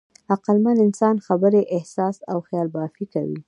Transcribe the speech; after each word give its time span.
عقلمن 0.31 0.77
انسان 0.87 1.15
خبرې، 1.27 1.61
احساس 1.75 2.15
او 2.31 2.37
خیالبافي 2.47 3.05
کوي. 3.13 3.37